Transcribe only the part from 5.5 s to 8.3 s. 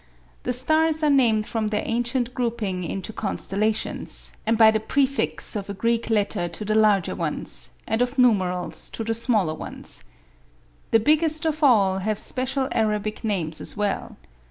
of a Greek letter to the larger ones, and of